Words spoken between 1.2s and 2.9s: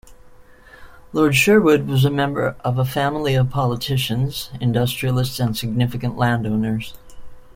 Sherwood was a member of a